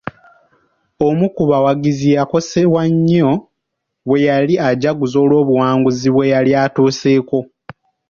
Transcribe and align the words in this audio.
Omu 1.07 1.25
ku 1.35 1.43
bawagizi 1.49 2.07
yakosebwa 2.17 2.81
nnyo 2.93 3.31
bweyali 4.07 4.55
ajaguza 4.69 5.17
olw'obuwanguzi 5.23 6.09
bwe 6.11 6.31
yali 6.33 6.51
atuuseko. 6.63 7.39